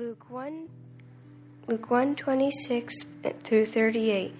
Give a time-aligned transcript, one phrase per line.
[0.00, 0.66] Luke 1
[1.66, 3.04] Luke 1 26
[3.42, 4.34] through 38.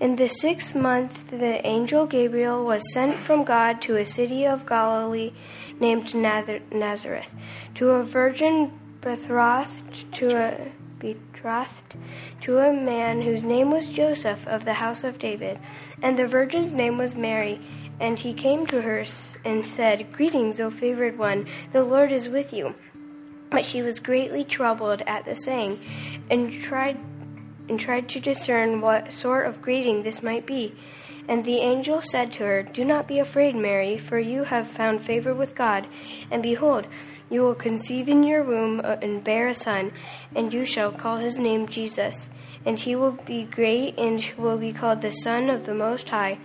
[0.00, 4.64] In the sixth month, the angel Gabriel was sent from God to a city of
[4.64, 5.34] Galilee
[5.78, 7.30] named Nazareth,
[7.74, 8.72] to a virgin
[9.02, 11.94] betrothed to a betrothed
[12.40, 15.58] to a man whose name was Joseph of the house of David,
[16.00, 17.60] and the virgin's name was Mary.
[18.00, 19.04] And he came to her
[19.44, 22.74] and said, Greetings, O favored one, the Lord is with you.
[23.52, 25.78] But she was greatly troubled at the saying,
[26.30, 26.98] and tried
[27.68, 30.74] and tried to discern what sort of greeting this might be.
[31.28, 35.02] And the angel said to her, Do not be afraid, Mary, for you have found
[35.02, 35.86] favor with God.
[36.30, 36.86] And behold,
[37.30, 39.92] you will conceive in your womb uh, and bear a son,
[40.34, 42.28] and you shall call his name Jesus.
[42.66, 46.38] And he will be great and will be called the Son of the Most High.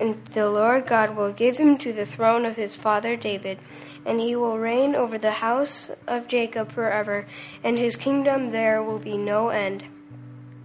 [0.00, 3.58] And the Lord God will give him to the throne of his father David
[4.04, 7.26] and he will reign over the house of Jacob forever,
[7.62, 9.84] and his kingdom there will be no end.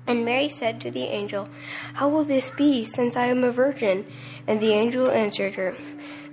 [0.05, 1.47] And Mary said to the angel,
[1.95, 4.05] How will this be, since I am a virgin?
[4.47, 5.75] And the angel answered her,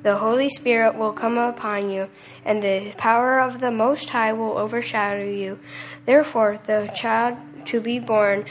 [0.02, 2.08] The Holy Spirit will come upon you,
[2.44, 5.58] and the power of the Most High will overshadow you.
[6.06, 8.46] Therefore, the child to be born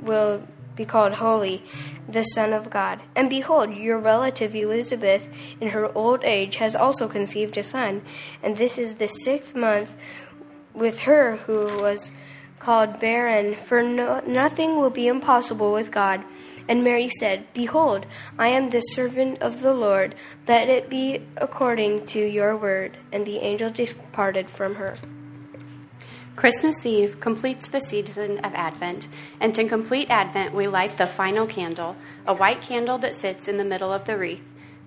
[0.00, 1.62] will be called holy,
[2.08, 3.00] the Son of God.
[3.14, 5.28] And behold, your relative Elizabeth,
[5.60, 8.02] in her old age, has also conceived a son,
[8.42, 9.96] and this is the sixth month
[10.74, 12.10] with her who was
[12.58, 16.24] called barren, for no, nothing will be impossible with God.
[16.66, 18.06] And Mary said, Behold,
[18.38, 20.14] I am the servant of the Lord.
[20.48, 22.96] Let it be according to your word.
[23.12, 24.96] And the angel departed from her.
[26.36, 29.06] Christmas Eve completes the season of Advent,
[29.38, 31.94] and to complete Advent, we light the final candle,
[32.26, 34.42] a white candle that sits in the middle of the wreath.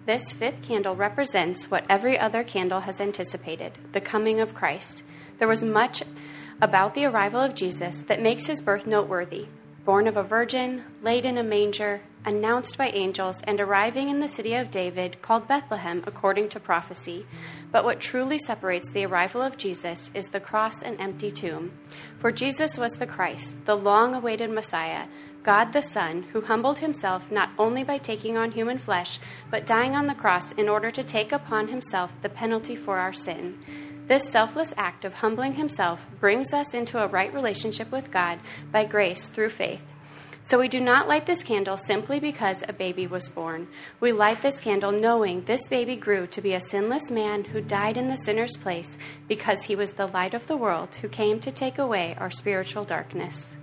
[0.06, 5.04] This fifth candle represents what every other candle has anticipated the coming of Christ.
[5.40, 6.04] There was much
[6.62, 9.48] about the arrival of Jesus that makes his birth noteworthy.
[9.86, 14.28] Born of a virgin, laid in a manger, announced by angels, and arriving in the
[14.28, 17.26] city of David, called Bethlehem according to prophecy.
[17.72, 21.72] But what truly separates the arrival of Jesus is the cross and empty tomb.
[22.20, 25.08] For Jesus was the Christ, the long awaited Messiah,
[25.42, 29.96] God the Son, who humbled himself not only by taking on human flesh, but dying
[29.96, 33.58] on the cross in order to take upon himself the penalty for our sin.
[34.10, 38.40] This selfless act of humbling himself brings us into a right relationship with God
[38.70, 39.82] by grace through faith.
[40.48, 43.68] So we do not light this candle simply because a baby was born.
[44.00, 47.98] We light this candle knowing this baby grew to be a sinless man who died
[47.98, 48.98] in the sinner's place
[49.28, 52.86] because he was the light of the world who came to take away our spiritual
[52.86, 53.58] darkness.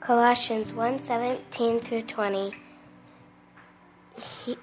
[0.00, 2.52] Colossians 1:17 through 20
[4.44, 4.58] he,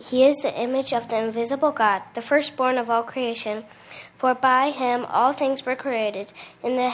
[0.00, 3.64] he is the image of the invisible God, the firstborn of all creation.
[4.18, 6.32] For by him all things were created,
[6.64, 6.92] in the,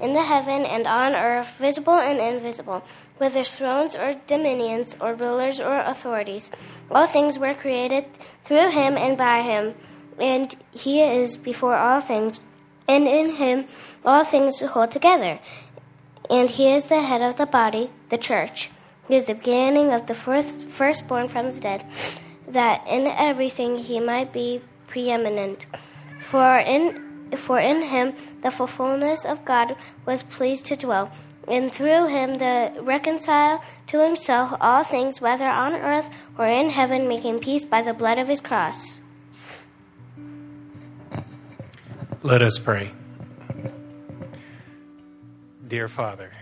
[0.00, 2.84] in the heaven and on earth, visible and invisible,
[3.16, 6.50] whether thrones or dominions or rulers or authorities.
[6.90, 8.04] All things were created
[8.44, 9.74] through him and by him,
[10.20, 12.42] and he is before all things,
[12.86, 13.66] and in him
[14.04, 15.38] all things hold together.
[16.28, 18.70] And he is the head of the body, the church.
[19.08, 21.86] He is the beginning of the first, firstborn from the dead
[22.46, 25.64] that in everything he might be preeminent.
[26.30, 28.12] For in, for in him
[28.42, 29.74] the fullness of God
[30.04, 31.10] was pleased to dwell,
[31.48, 37.08] and through him the reconcile to himself all things, whether on earth or in heaven,
[37.08, 39.00] making peace by the blood of his cross.
[42.22, 42.92] Let us pray.
[45.66, 46.32] Dear Father,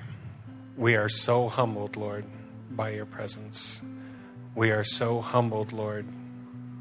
[0.76, 2.24] we are so humbled, Lord,
[2.72, 3.80] by your presence.
[4.56, 6.06] We are so humbled, Lord,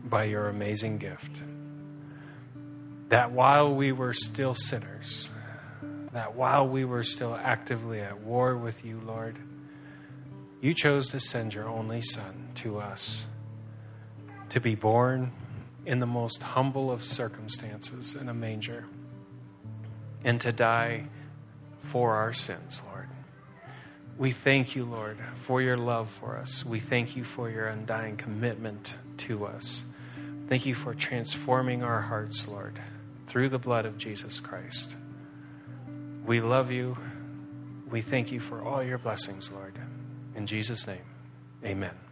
[0.09, 1.31] by your amazing gift.
[3.09, 5.29] That while we were still sinners,
[6.11, 9.37] that while we were still actively at war with you, Lord,
[10.61, 13.25] you chose to send your only Son to us
[14.49, 15.31] to be born
[15.85, 18.85] in the most humble of circumstances in a manger
[20.23, 21.07] and to die
[21.81, 23.07] for our sins, Lord.
[24.17, 26.65] We thank you, Lord, for your love for us.
[26.65, 29.85] We thank you for your undying commitment to us.
[30.47, 32.79] Thank you for transforming our hearts, Lord,
[33.35, 34.95] through the blood of Jesus Christ.
[36.25, 36.97] We love you.
[37.89, 39.77] We thank you for all your blessings, Lord.
[40.35, 41.03] In Jesus' name,
[41.65, 42.04] amen.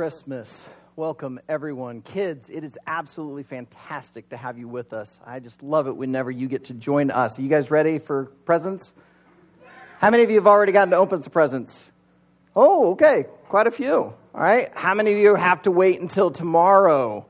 [0.00, 0.66] Christmas.
[0.96, 2.00] Welcome, everyone.
[2.00, 5.14] Kids, it is absolutely fantastic to have you with us.
[5.26, 7.38] I just love it whenever you get to join us.
[7.38, 8.90] Are you guys ready for presents?
[9.98, 11.78] How many of you have already gotten to open some presents?
[12.56, 13.26] Oh, okay.
[13.50, 13.92] Quite a few.
[13.92, 14.72] All right.
[14.74, 17.26] How many of you have to wait until tomorrow?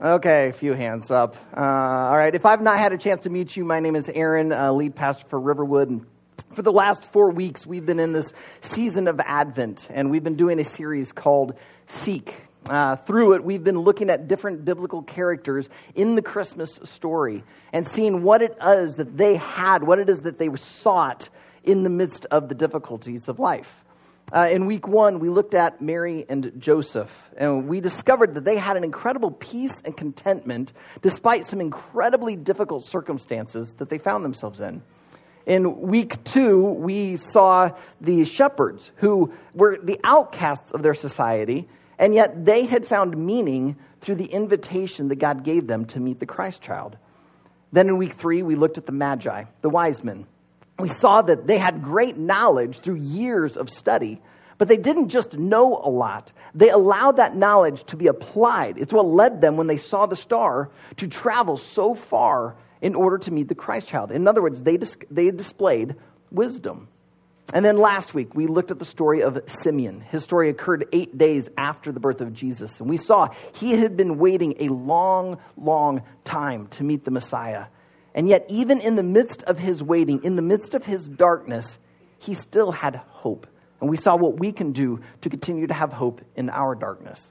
[0.00, 1.34] Okay, a few hands up.
[1.56, 2.36] Uh, all right.
[2.36, 4.94] If I've not had a chance to meet you, my name is Aaron, uh, lead
[4.94, 5.90] pastor for Riverwood.
[5.90, 6.06] And
[6.54, 10.36] for the last four weeks, we've been in this season of Advent, and we've been
[10.36, 11.54] doing a series called
[11.86, 12.34] Seek.
[12.66, 17.88] Uh, through it, we've been looking at different biblical characters in the Christmas story and
[17.88, 21.28] seeing what it is that they had, what it is that they sought
[21.64, 23.84] in the midst of the difficulties of life.
[24.30, 28.58] Uh, in week one, we looked at Mary and Joseph, and we discovered that they
[28.58, 34.60] had an incredible peace and contentment despite some incredibly difficult circumstances that they found themselves
[34.60, 34.82] in.
[35.48, 41.68] In week two, we saw the shepherds who were the outcasts of their society,
[41.98, 46.20] and yet they had found meaning through the invitation that God gave them to meet
[46.20, 46.96] the Christ child.
[47.72, 50.26] Then in week three, we looked at the Magi, the wise men
[50.78, 54.20] we saw that they had great knowledge through years of study,
[54.58, 56.32] but they didn't just know a lot.
[56.54, 58.78] They allowed that knowledge to be applied.
[58.78, 63.18] It's what led them, when they saw the star, to travel so far in order
[63.18, 64.12] to meet the Christ child.
[64.12, 65.96] In other words, they, dis- they displayed
[66.30, 66.88] wisdom.
[67.54, 70.02] And then last week, we looked at the story of Simeon.
[70.02, 72.78] His story occurred eight days after the birth of Jesus.
[72.78, 77.66] And we saw he had been waiting a long, long time to meet the Messiah.
[78.14, 81.78] And yet, even in the midst of his waiting, in the midst of his darkness,
[82.18, 83.46] he still had hope.
[83.80, 87.24] And we saw what we can do to continue to have hope in our darkness.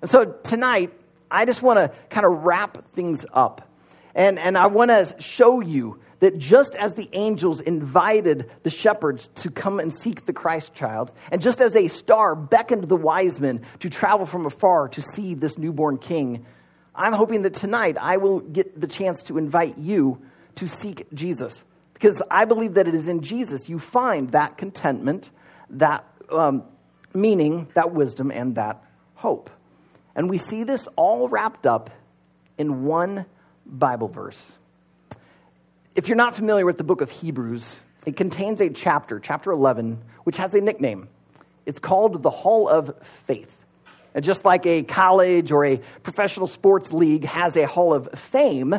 [0.00, 0.92] And so tonight,
[1.30, 3.66] I just want to kind of wrap things up.
[4.14, 9.30] And, and I want to show you that just as the angels invited the shepherds
[9.36, 13.40] to come and seek the Christ child, and just as a star beckoned the wise
[13.40, 16.44] men to travel from afar to see this newborn king,
[16.94, 20.20] I'm hoping that tonight I will get the chance to invite you
[20.56, 21.64] to seek Jesus.
[21.94, 25.30] Because I believe that it is in Jesus you find that contentment,
[25.70, 26.64] that um,
[27.14, 28.82] meaning, that wisdom, and that
[29.14, 29.50] hope.
[30.14, 31.90] And we see this all wrapped up
[32.58, 33.26] in one
[33.70, 34.58] Bible verse.
[35.94, 40.02] If you're not familiar with the book of Hebrews, it contains a chapter, chapter 11,
[40.24, 41.08] which has a nickname.
[41.66, 42.94] It's called the Hall of
[43.26, 43.50] Faith.
[44.14, 48.74] And just like a college or a professional sports league has a hall of fame,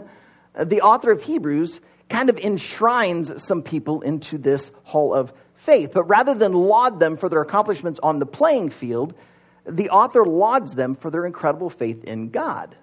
[0.62, 1.80] the author of Hebrews
[2.10, 5.92] kind of enshrines some people into this hall of faith.
[5.94, 9.14] But rather than laud them for their accomplishments on the playing field,
[9.66, 12.76] the author lauds them for their incredible faith in God.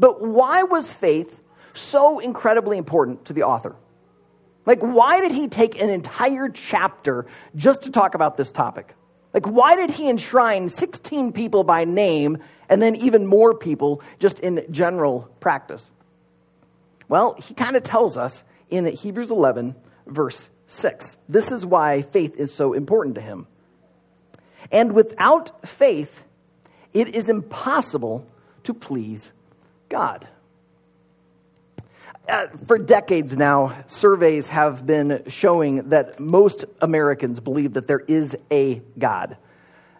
[0.00, 1.38] But why was faith
[1.74, 3.76] so incredibly important to the author?
[4.64, 8.94] Like, why did he take an entire chapter just to talk about this topic?
[9.34, 12.38] Like, why did he enshrine 16 people by name
[12.68, 15.88] and then even more people just in general practice?
[17.08, 19.74] Well, he kind of tells us in Hebrews 11,
[20.06, 21.16] verse 6.
[21.28, 23.46] This is why faith is so important to him.
[24.72, 26.12] And without faith,
[26.94, 28.26] it is impossible
[28.64, 29.30] to please
[29.90, 30.26] God.
[32.28, 38.36] Uh, for decades now, surveys have been showing that most Americans believe that there is
[38.52, 39.36] a God.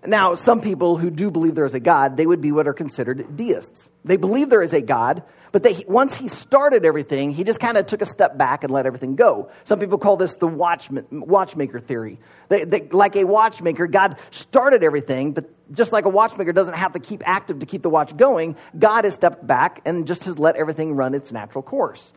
[0.06, 2.72] Now, some people who do believe there is a God, they would be what are
[2.72, 3.90] considered deists.
[4.02, 7.76] They believe there is a God, but they, once he started everything, he just kind
[7.76, 9.50] of took a step back and let everything go.
[9.64, 12.18] Some people call this the watchman, watchmaker theory.
[12.48, 16.94] They, they, like a watchmaker, God started everything, but just like a watchmaker doesn't have
[16.94, 20.38] to keep active to keep the watch going, God has stepped back and just has
[20.38, 22.14] let everything run its natural course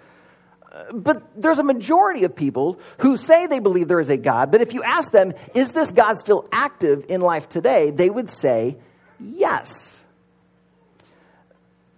[0.91, 4.61] but there's a majority of people who say they believe there is a God, but
[4.61, 7.91] if you ask them, is this God still active in life today?
[7.91, 8.77] They would say,
[9.19, 10.03] yes.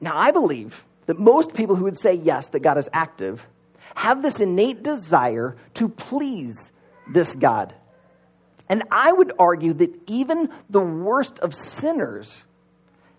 [0.01, 3.46] Now, I believe that most people who would say yes, that God is active,
[3.96, 6.72] have this innate desire to please
[7.08, 7.74] this God.
[8.67, 12.44] And I would argue that even the worst of sinners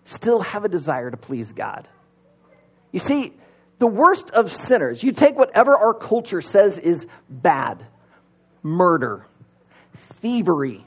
[0.05, 1.87] still have a desire to please God.
[2.91, 3.33] You see,
[3.79, 7.85] the worst of sinners, you take whatever our culture says is bad
[8.63, 9.25] murder,
[10.21, 10.85] thievery,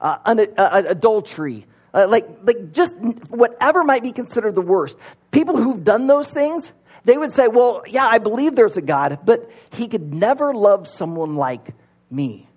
[0.00, 4.96] uh, un- uh, adultery, uh, like, like just whatever might be considered the worst.
[5.30, 6.72] People who've done those things,
[7.04, 10.88] they would say, Well, yeah, I believe there's a God, but he could never love
[10.88, 11.74] someone like
[12.10, 12.48] me.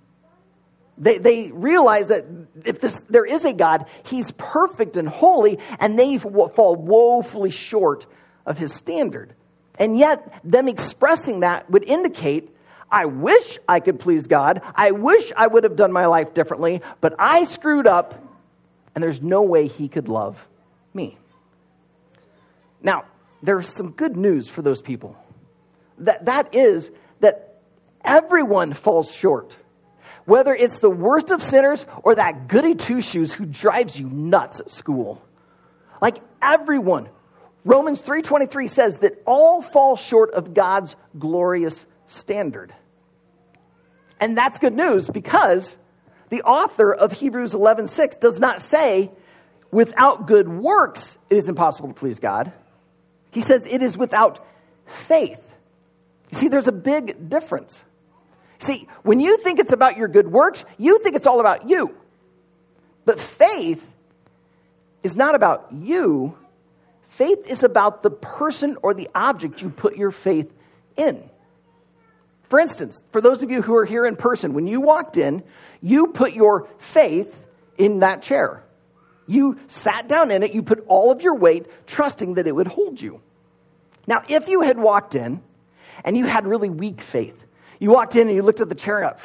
[0.98, 2.26] They, they realize that
[2.66, 8.08] if this, there is a God, he's perfect and holy, and they fall woefully short
[8.48, 9.36] of his standard.
[9.78, 12.56] And yet, them expressing that would indicate,
[12.92, 14.62] I wish I could please God.
[14.76, 18.24] I wish I would have done my life differently, but I screwed up
[18.96, 20.38] and there's no way he could love
[20.94, 21.18] me.
[22.82, 23.06] Now,
[23.44, 25.16] there's some good news for those people.
[26.00, 27.60] That, that is that
[28.04, 29.56] everyone falls short.
[30.26, 34.60] Whether it's the worst of sinners or that goody two shoes who drives you nuts
[34.60, 35.22] at school.
[36.02, 37.10] Like everyone.
[37.66, 42.74] Romans 3:23 says that all fall short of God's glorious standard.
[44.20, 45.78] And that's good news because
[46.30, 49.12] the author of Hebrews 11:6 does not say
[49.72, 52.52] without good works it is impossible to please God.
[53.32, 54.46] He says it is without
[54.86, 55.42] faith.
[56.32, 57.84] You see there's a big difference.
[58.60, 61.94] See, when you think it's about your good works, you think it's all about you.
[63.06, 63.86] But faith
[65.04, 66.36] is not about you.
[67.18, 70.54] Faith is about the person or the object you put your faith
[70.96, 71.28] in.
[72.44, 75.42] For instance, for those of you who are here in person, when you walked in,
[75.82, 77.36] you put your faith
[77.76, 78.64] in that chair.
[79.26, 82.68] You sat down in it, you put all of your weight, trusting that it would
[82.68, 83.20] hold you.
[84.06, 85.42] Now, if you had walked in
[86.04, 87.44] and you had really weak faith,
[87.80, 89.16] you walked in and you looked at the chair and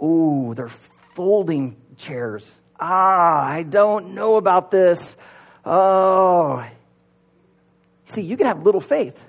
[0.00, 0.72] oh, they're
[1.14, 2.56] folding chairs.
[2.80, 5.16] Ah, I don't know about this.
[5.64, 6.66] Oh.
[8.06, 9.20] See, you could have little faith,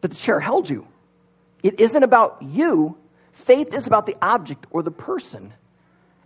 [0.00, 0.86] but the chair held you.
[1.62, 2.96] It isn't about you.
[3.32, 5.52] Faith is about the object or the person.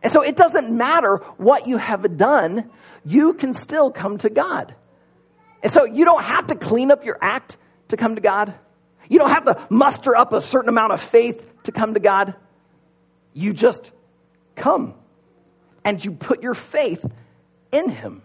[0.03, 2.71] And so it doesn't matter what you have done,
[3.05, 4.75] you can still come to God.
[5.63, 7.57] And so you don't have to clean up your act
[7.89, 8.53] to come to God.
[9.09, 12.35] You don't have to muster up a certain amount of faith to come to God.
[13.33, 13.93] You just
[14.57, 14.95] come
[15.85, 17.05] and you put your faith
[17.71, 18.23] in Him.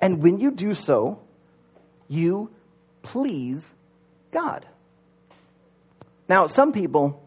[0.00, 1.20] And when you do so,
[2.08, 2.50] you
[3.02, 3.68] please
[4.30, 4.66] God.
[6.28, 7.22] Now, some people,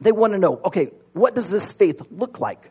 [0.00, 2.70] they want to know okay, what does this faith look like?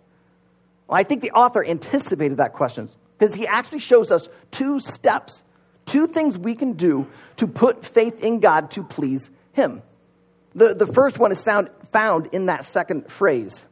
[0.87, 5.43] Well, I think the author anticipated that question because he actually shows us two steps,
[5.85, 9.81] two things we can do to put faith in God to please Him.
[10.53, 13.63] The, the first one is sound, found in that second phrase.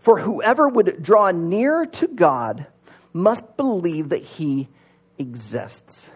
[0.00, 2.66] For whoever would draw near to God
[3.12, 4.68] must believe that He
[5.18, 6.06] exists.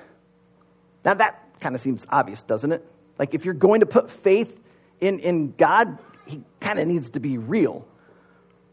[1.04, 2.86] Now, that kind of seems obvious, doesn't it?
[3.18, 4.60] Like, if you're going to put faith
[5.00, 7.86] in, in God, He kind of needs to be real.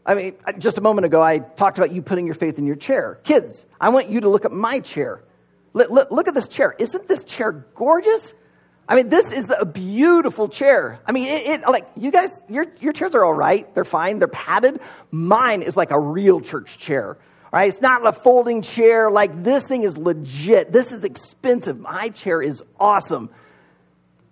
[0.04, 2.66] I mean, uh, just a moment ago, I talked about you putting your faith in
[2.66, 3.20] your chair.
[3.24, 5.22] Kids, I want you to look at my chair.
[5.74, 6.74] Look, look, look at this chair.
[6.78, 8.32] Isn't this chair gorgeous?
[8.88, 10.98] I mean, this is a beautiful chair.
[11.06, 13.72] I mean, it, it, like you guys, your your chairs are all right.
[13.74, 14.18] They're fine.
[14.18, 14.80] They're padded.
[15.10, 17.18] Mine is like a real church chair.
[17.52, 17.68] Right?
[17.68, 19.10] It's not a folding chair.
[19.10, 20.72] Like this thing is legit.
[20.72, 21.78] This is expensive.
[21.78, 23.30] My chair is awesome.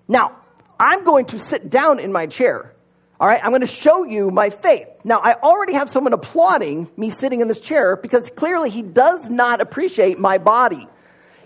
[0.09, 0.37] Now,
[0.79, 2.75] I'm going to sit down in my chair.
[3.19, 4.89] All right, I'm going to show you my faith.
[5.03, 9.31] Now, I already have someone applauding me sitting in this chair because clearly he does
[9.31, 10.87] not appreciate my body.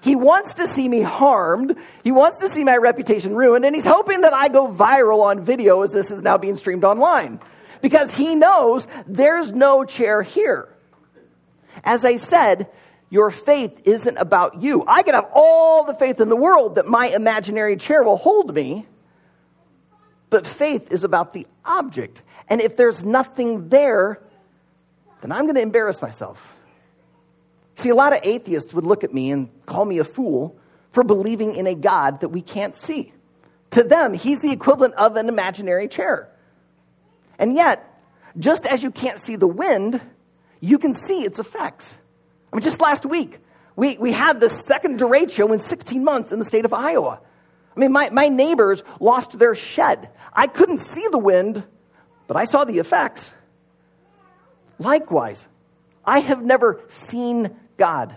[0.03, 1.77] He wants to see me harmed.
[2.03, 5.45] He wants to see my reputation ruined, and he's hoping that I go viral on
[5.45, 7.39] video as this is now being streamed online
[7.83, 10.69] because he knows there's no chair here.
[11.85, 12.69] As I said,
[13.11, 14.85] your faith isn't about you.
[14.87, 18.55] I can have all the faith in the world that my imaginary chair will hold
[18.55, 18.87] me,
[20.31, 22.23] but faith is about the object.
[22.49, 24.21] And if there's nothing there,
[25.21, 26.41] then I'm going to embarrass myself.
[27.77, 30.57] See, a lot of atheists would look at me and call me a fool
[30.93, 33.12] for believing in a God that we can't see.
[33.73, 36.29] To them, he's the equivalent of an imaginary chair.
[37.39, 37.87] And yet,
[38.39, 40.00] just as you can't see the wind,
[40.61, 41.97] you can see its effects.
[42.52, 43.38] I mean, just last week,
[43.76, 47.21] we, we had the second derecho in 16 months in the state of Iowa.
[47.76, 50.11] I mean, my, my neighbors lost their shed.
[50.33, 51.64] I couldn't see the wind,
[52.26, 53.31] but I saw the effects.
[54.79, 55.47] Likewise,
[56.05, 58.14] I have never seen God,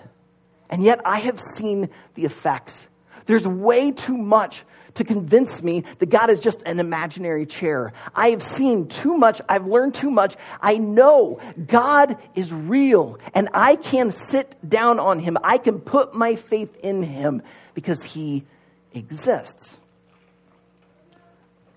[0.69, 2.87] and yet I have seen the effects.
[3.25, 4.63] There's way too much
[4.95, 7.93] to convince me that God is just an imaginary chair.
[8.15, 9.41] I have seen too much.
[9.49, 10.35] I've learned too much.
[10.61, 15.37] I know God is real and I can sit down on him.
[15.43, 17.41] I can put my faith in him
[17.73, 18.45] because he
[18.93, 19.77] exists.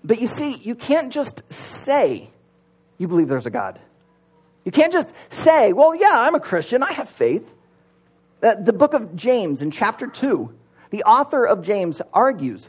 [0.03, 2.29] But you see, you can't just say
[2.97, 3.79] you believe there's a God.
[4.63, 7.49] You can't just say, well, yeah, I'm a Christian, I have faith.
[8.41, 10.53] Uh, the book of James in chapter 2,
[10.91, 12.67] the author of James argues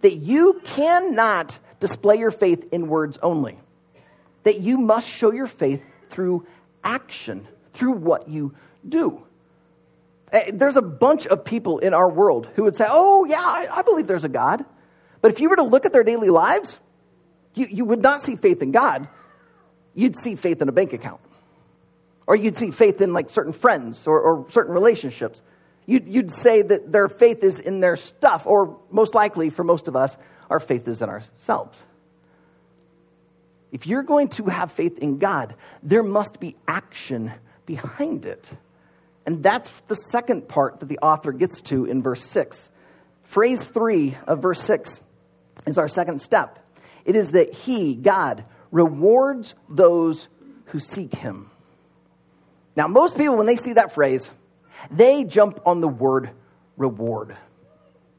[0.00, 3.58] that you cannot display your faith in words only,
[4.44, 6.46] that you must show your faith through
[6.84, 8.54] action, through what you
[8.88, 9.22] do.
[10.32, 13.68] Uh, there's a bunch of people in our world who would say, Oh, yeah, I,
[13.70, 14.64] I believe there's a God.
[15.20, 16.78] But if you were to look at their daily lives,
[17.54, 19.08] you, you would not see faith in God.
[19.94, 21.20] You'd see faith in a bank account.
[22.26, 25.42] Or you'd see faith in like certain friends or, or certain relationships.
[25.86, 29.88] You'd, you'd say that their faith is in their stuff, or most likely for most
[29.88, 30.16] of us,
[30.48, 31.76] our faith is in ourselves.
[33.72, 37.32] If you're going to have faith in God, there must be action
[37.64, 38.52] behind it.
[39.24, 42.70] And that's the second part that the author gets to in verse 6.
[43.24, 45.00] Phrase 3 of verse 6
[45.66, 46.58] is our second step.
[47.04, 50.28] It is that He, God, rewards those
[50.66, 51.50] who seek Him.
[52.76, 54.30] Now, most people, when they see that phrase,
[54.90, 56.30] they jump on the word
[56.76, 57.36] reward.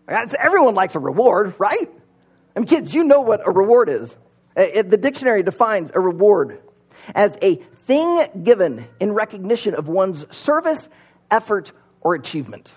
[0.08, 1.90] Everyone likes a reward, right?
[2.56, 4.16] I mean, kids, you know what a reward is.
[4.56, 6.62] Uh, the dictionary defines a reward
[7.16, 7.56] as a
[7.88, 10.88] thing given in recognition of one's service,
[11.32, 12.72] effort, or achievement.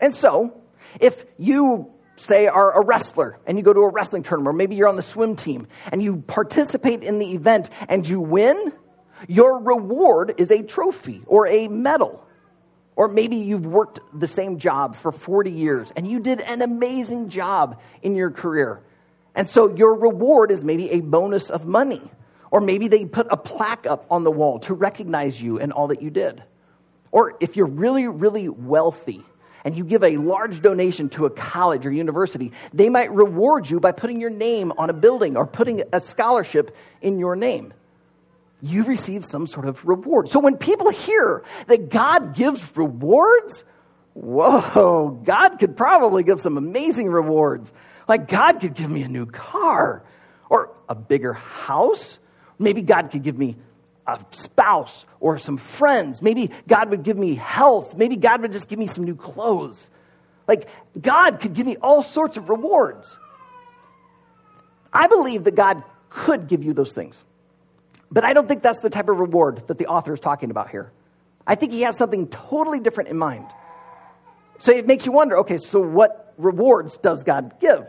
[0.00, 0.60] And so,
[1.00, 4.74] if you say are a wrestler and you go to a wrestling tournament, or maybe
[4.74, 8.72] you're on the swim team and you participate in the event and you win,
[9.28, 12.25] your reward is a trophy or a medal.
[12.96, 17.28] Or maybe you've worked the same job for 40 years and you did an amazing
[17.28, 18.82] job in your career.
[19.34, 22.00] And so your reward is maybe a bonus of money.
[22.50, 25.88] Or maybe they put a plaque up on the wall to recognize you and all
[25.88, 26.42] that you did.
[27.12, 29.22] Or if you're really, really wealthy
[29.62, 33.78] and you give a large donation to a college or university, they might reward you
[33.78, 37.74] by putting your name on a building or putting a scholarship in your name
[38.62, 40.28] you receive some sort of reward.
[40.28, 43.64] So when people hear that God gives rewards,
[44.14, 47.72] whoa, God could probably give some amazing rewards.
[48.08, 50.02] Like God could give me a new car
[50.48, 52.18] or a bigger house.
[52.58, 53.56] Maybe God could give me
[54.06, 56.22] a spouse or some friends.
[56.22, 57.96] Maybe God would give me health.
[57.96, 59.90] Maybe God would just give me some new clothes.
[60.48, 63.18] Like God could give me all sorts of rewards.
[64.92, 67.22] I believe that God could give you those things.
[68.10, 70.70] But I don't think that's the type of reward that the author is talking about
[70.70, 70.92] here.
[71.46, 73.46] I think he has something totally different in mind.
[74.58, 77.86] So it makes you wonder okay, so what rewards does God give?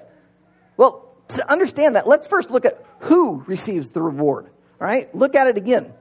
[0.76, 4.46] Well, to understand that, let's first look at who receives the reward.
[4.80, 5.14] All right?
[5.16, 5.94] Look at it again.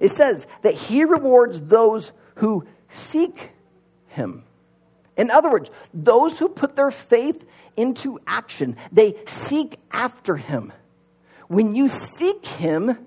[0.00, 3.52] It says that he rewards those who seek
[4.08, 4.44] him.
[5.16, 7.44] In other words, those who put their faith
[7.76, 10.72] into action, they seek after him.
[11.48, 13.06] When you seek him,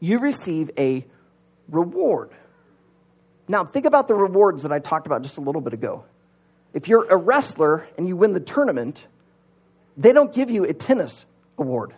[0.00, 1.04] you receive a
[1.68, 2.30] reward.
[3.48, 6.04] Now, think about the rewards that I talked about just a little bit ago.
[6.72, 9.06] If you're a wrestler and you win the tournament,
[9.96, 11.24] they don't give you a tennis
[11.58, 11.94] award.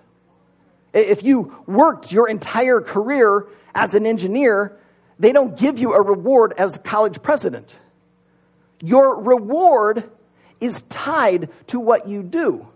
[0.93, 4.79] If you worked your entire career as an engineer,
[5.19, 7.79] they don't give you a reward as a college president.
[8.81, 10.11] Your reward
[10.61, 12.67] is tied to what you do.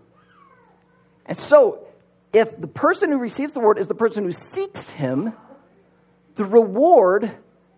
[1.25, 1.87] And so,
[2.33, 5.33] if the person who receives the word is the person who seeks him,
[6.35, 7.31] the reward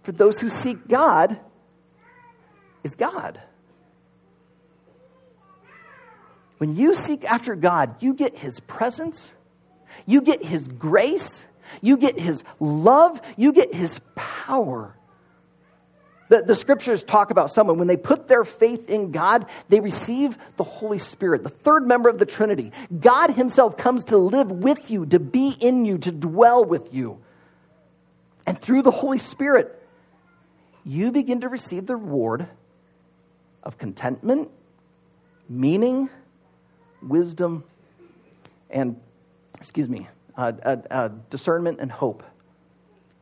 [0.03, 1.39] for those who seek God
[2.83, 3.41] is God.
[6.57, 9.29] When you seek after God, you get his presence,
[10.05, 11.45] you get his grace,
[11.81, 14.95] you get his love, you get his power.
[16.29, 20.37] The, the scriptures talk about someone, when they put their faith in God, they receive
[20.57, 22.71] the Holy Spirit, the third member of the Trinity.
[22.97, 27.19] God Himself comes to live with you, to be in you, to dwell with you.
[28.45, 29.79] And through the Holy Spirit,
[30.85, 32.47] you begin to receive the reward
[33.61, 34.49] of contentment,
[35.47, 36.09] meaning,
[37.01, 37.63] wisdom,
[38.69, 38.99] and,
[39.59, 40.07] excuse me,
[40.37, 42.23] uh, uh, uh, discernment and hope.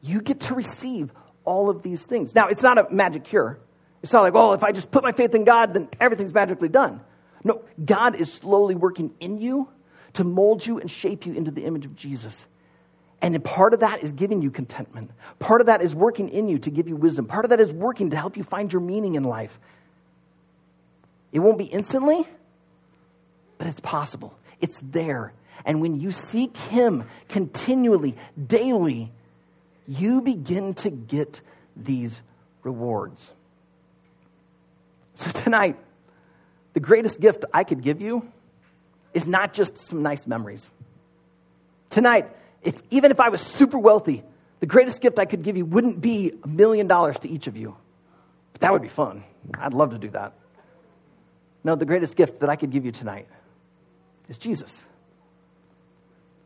[0.02, 1.12] You get to receive
[1.46, 2.36] all of these things.
[2.36, 3.60] Now, it's not a magic cure.
[4.04, 6.70] It's not like, oh, if I just put my faith in God, then everything's magically
[6.70, 7.02] done.
[7.44, 9.70] No, God is slowly working in you
[10.14, 12.46] to mold you and shape you into the image of Jesus.
[13.22, 15.12] And part of that is giving you contentment.
[15.38, 17.26] Part of that is working in you to give you wisdom.
[17.28, 19.60] Part of that is working to help you find your meaning in life.
[21.32, 22.28] It won't be instantly,
[23.58, 24.38] but it's possible.
[24.60, 25.34] It's there.
[25.66, 28.16] And when you seek Him continually,
[28.48, 29.12] daily,
[29.88, 31.42] you begin to get
[31.76, 32.22] these
[32.64, 33.32] rewards.
[35.16, 35.78] So, tonight,
[36.74, 38.28] the greatest gift I could give you
[39.14, 40.70] is not just some nice memories.
[41.90, 42.30] Tonight,
[42.64, 44.24] if, even if I was super wealthy,
[44.60, 47.58] the greatest gift I could give you wouldn't be a million dollars to each of
[47.58, 47.76] you.
[48.54, 49.24] But that would be fun.
[49.60, 50.34] I'd love to do that.
[51.64, 53.28] No, the greatest gift that I could give you tonight
[54.30, 54.86] is Jesus.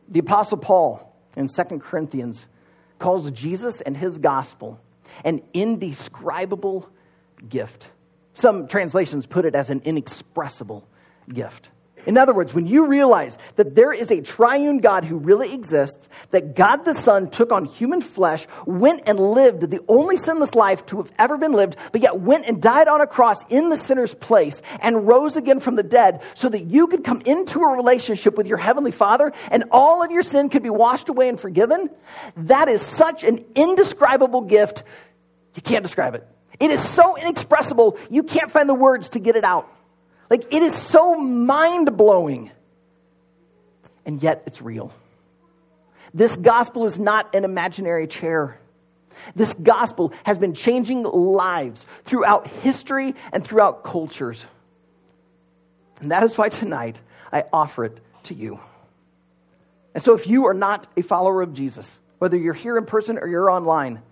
[0.08, 2.46] The Apostle Paul in 2 Corinthians
[2.98, 4.80] calls Jesus and his gospel
[5.24, 6.88] an indescribable
[7.48, 7.90] gift.
[8.34, 10.86] Some translations put it as an inexpressible
[11.32, 11.70] gift.
[12.06, 15.98] In other words, when you realize that there is a triune God who really exists,
[16.30, 20.86] that God the Son took on human flesh, went and lived the only sinless life
[20.86, 23.76] to have ever been lived, but yet went and died on a cross in the
[23.76, 27.76] sinner's place and rose again from the dead so that you could come into a
[27.76, 31.40] relationship with your heavenly Father and all of your sin could be washed away and
[31.40, 31.90] forgiven,
[32.36, 34.84] that is such an indescribable gift.
[35.56, 36.26] You can't describe it.
[36.60, 39.70] It is so inexpressible, you can't find the words to get it out.
[40.30, 42.50] Like, it is so mind blowing.
[44.04, 44.92] And yet, it's real.
[46.14, 48.58] This gospel is not an imaginary chair.
[49.34, 54.46] This gospel has been changing lives throughout history and throughout cultures.
[56.00, 57.00] And that is why tonight
[57.32, 58.60] I offer it to you.
[59.94, 63.18] And so, if you are not a follower of Jesus, whether you're here in person
[63.18, 64.02] or you're online,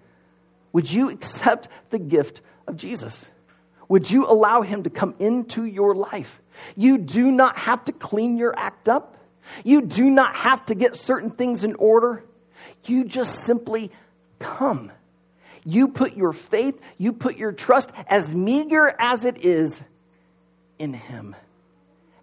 [0.73, 3.27] would you accept the gift of Jesus?
[3.89, 6.41] Would you allow him to come into your life?
[6.77, 9.17] You do not have to clean your act up.
[9.63, 12.25] You do not have to get certain things in order.
[12.87, 13.91] You just simply
[14.39, 14.91] come.
[15.65, 19.81] You put your faith, you put your trust, as meager as it is,
[20.79, 21.35] in him.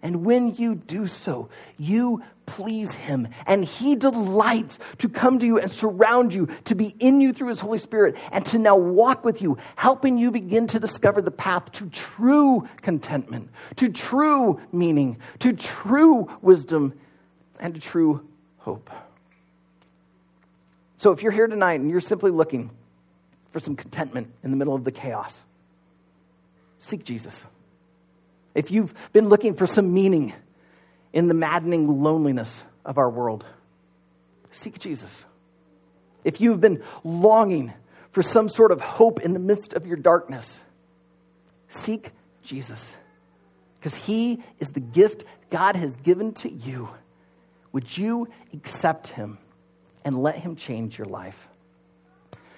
[0.02, 3.28] And when you do so, you please Him.
[3.46, 7.48] And He delights to come to you and surround you, to be in you through
[7.50, 11.30] His Holy Spirit, and to now walk with you, helping you begin to discover the
[11.30, 16.94] path to true contentment, to true meaning, to true wisdom,
[17.60, 18.26] and to true
[18.58, 18.90] hope.
[20.98, 22.70] So if you're here tonight and you're simply looking
[23.52, 25.44] for some contentment in the middle of the chaos,
[26.80, 27.44] seek Jesus.
[28.54, 30.32] If you've been looking for some meaning
[31.12, 33.44] in the maddening loneliness of our world,
[34.50, 35.24] seek Jesus.
[36.24, 37.72] If you've been longing
[38.12, 40.60] for some sort of hope in the midst of your darkness,
[41.68, 42.10] seek
[42.42, 42.94] Jesus.
[43.78, 46.88] Because he is the gift God has given to you.
[47.72, 49.38] Would you accept him
[50.04, 51.48] and let him change your life?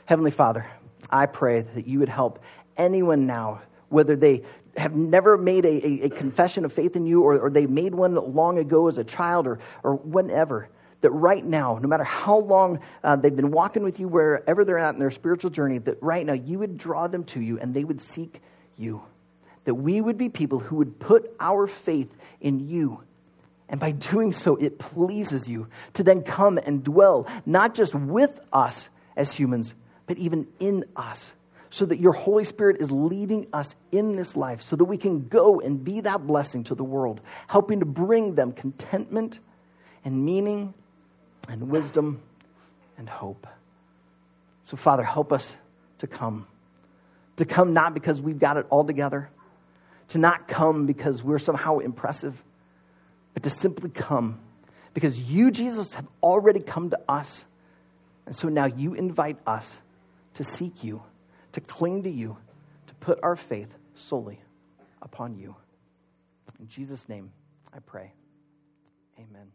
[0.07, 0.66] Heavenly Father,
[1.09, 2.40] I pray that you would help
[2.76, 4.42] anyone now, whether they
[4.76, 7.94] have never made a, a, a confession of faith in you or, or they made
[7.94, 10.68] one long ago as a child or, or whenever,
[11.00, 14.78] that right now, no matter how long uh, they've been walking with you, wherever they're
[14.78, 17.74] at in their spiritual journey, that right now you would draw them to you and
[17.74, 18.40] they would seek
[18.76, 19.02] you.
[19.64, 22.10] That we would be people who would put our faith
[22.40, 23.02] in you.
[23.68, 28.38] And by doing so, it pleases you to then come and dwell, not just with
[28.52, 29.74] us as humans,
[30.06, 31.32] but even in us
[31.74, 35.26] so that your Holy Spirit is leading us in this life so that we can
[35.26, 39.40] go and be that blessing to the world, helping to bring them contentment
[40.04, 40.72] and meaning
[41.48, 42.22] and wisdom
[42.96, 43.48] and hope.
[44.68, 45.52] So, Father, help us
[45.98, 46.46] to come.
[47.38, 49.28] To come not because we've got it all together,
[50.10, 52.40] to not come because we're somehow impressive,
[53.32, 54.38] but to simply come
[54.92, 57.44] because you, Jesus, have already come to us.
[58.26, 59.76] And so now you invite us
[60.34, 61.02] to seek you
[61.54, 62.36] to cling to you,
[62.88, 64.40] to put our faith solely
[65.02, 65.54] upon you.
[66.58, 67.30] In Jesus' name,
[67.72, 68.12] I pray.
[69.18, 69.50] Amen.